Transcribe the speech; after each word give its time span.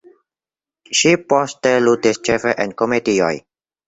Ŝi 0.99 1.11
poste 1.33 1.73
ludis 1.87 2.19
ĉefe 2.29 2.55
en 2.65 2.73
komedioj. 2.81 3.31